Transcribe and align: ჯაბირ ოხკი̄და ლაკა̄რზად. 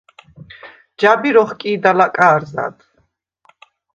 ჯაბირ 0.99 1.35
ოხკი̄და 1.43 1.91
ლაკა̄რზად. 1.97 2.75